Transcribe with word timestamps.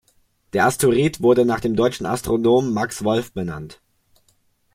Der 0.53 0.65
Asteroid 0.65 1.21
wurde 1.21 1.45
nach 1.45 1.59
dem 1.59 1.75
deutschen 1.75 2.07
Astronomen 2.07 2.73
Max 2.73 3.03
Wolf 3.03 3.33
benannt. 3.33 3.79